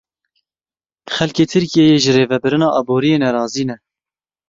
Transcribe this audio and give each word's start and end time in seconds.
Xelkê 1.15 1.45
Tirkiyeyê 1.51 1.97
ji 2.03 2.11
rêvebirina 2.17 2.67
aboriyê 2.79 3.17
nerazî 3.23 3.63
ne. 3.69 3.75